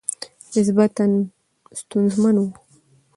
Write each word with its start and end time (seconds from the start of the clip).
نسبتاً 0.53 1.05
ستونزمن 1.79 2.37
ؤ 2.43 2.45